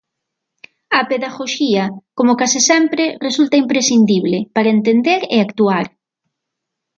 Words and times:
A 0.99 1.01
Pedagoxía 1.11 1.83
como 2.17 2.37
case 2.41 2.59
sempre 2.69 3.03
resulta 3.27 3.59
imprescindible 3.63 4.37
para 4.55 4.73
entender 4.77 5.21
e 5.35 5.37
actuar. 5.39 5.87